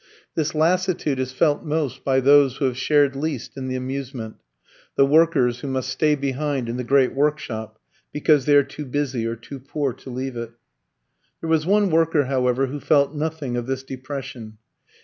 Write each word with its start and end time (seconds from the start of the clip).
This 0.33 0.55
lassitude 0.55 1.19
is 1.19 1.31
felt 1.31 1.63
most 1.63 2.03
by 2.03 2.19
those 2.21 2.57
who 2.57 2.65
have 2.65 2.75
shared 2.75 3.15
least 3.15 3.55
in 3.55 3.67
the 3.67 3.75
amusement, 3.75 4.37
the 4.95 5.05
workers 5.05 5.59
who 5.59 5.67
must 5.67 5.89
stay 5.89 6.15
behind 6.15 6.67
in 6.67 6.75
the 6.77 6.83
great 6.83 7.13
workshop 7.13 7.79
because 8.11 8.45
they 8.45 8.55
are 8.55 8.63
too 8.63 8.85
busy 8.87 9.27
or 9.27 9.35
too 9.35 9.59
poor 9.59 9.93
to 9.93 10.09
leave 10.09 10.35
it. 10.37 10.53
There 11.39 11.49
was 11.51 11.67
one 11.67 11.91
worker, 11.91 12.25
however, 12.25 12.65
who 12.65 12.79
felt 12.79 13.13
nothing 13.13 13.55
of 13.55 13.67
this 13.67 13.83
depression. 13.83 14.57